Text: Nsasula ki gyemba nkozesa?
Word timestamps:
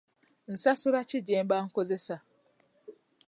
Nsasula 0.53 0.99
ki 1.09 1.19
gyemba 1.27 1.55
nkozesa? 1.67 2.17